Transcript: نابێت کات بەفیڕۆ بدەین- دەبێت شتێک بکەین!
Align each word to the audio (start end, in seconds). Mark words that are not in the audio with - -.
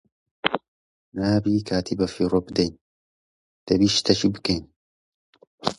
نابێت 1.17 1.61
کات 1.67 1.87
بەفیڕۆ 1.99 2.39
بدەین- 2.47 2.73
دەبێت 3.67 3.91
شتێک 3.97 4.21
بکەین! 4.35 4.63